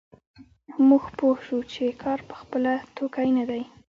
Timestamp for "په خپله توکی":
2.29-3.29